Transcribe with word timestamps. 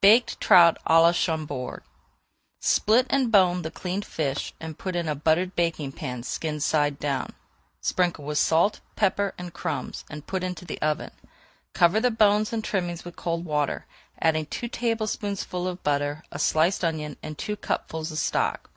BAKED 0.00 0.40
TROUT 0.40 0.78
À 0.84 1.00
LA 1.00 1.12
CHAMBORD 1.12 1.84
Split 2.58 3.06
and 3.08 3.30
bone 3.30 3.62
the 3.62 3.70
cleaned 3.70 4.04
fish 4.04 4.52
and 4.58 4.76
put 4.76 4.96
in 4.96 5.08
a 5.08 5.14
buttered 5.14 5.54
baking 5.54 5.92
pan 5.92 6.24
skin 6.24 6.58
side 6.58 6.98
down. 6.98 7.34
Sprinkle 7.80 8.24
with 8.24 8.36
salt, 8.38 8.80
pepper, 8.96 9.32
and 9.38 9.54
crumbs, 9.54 10.04
and 10.10 10.26
put 10.26 10.42
into 10.42 10.64
the 10.64 10.82
oven. 10.82 11.12
Cover 11.72 12.00
the 12.00 12.10
bones 12.10 12.52
and 12.52 12.64
trimmings 12.64 13.04
with 13.04 13.14
cold 13.14 13.44
water, 13.44 13.86
adding 14.20 14.46
two 14.46 14.66
tablespoonfuls 14.66 15.68
of 15.68 15.82
butter, 15.84 16.24
a 16.32 16.40
sliced 16.40 16.82
onion, 16.84 17.16
and 17.22 17.38
two 17.38 17.54
cupfuls 17.54 18.10
of 18.10 18.18
stock. 18.18 18.70